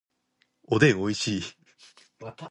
[0.63, 1.43] おでんおいしい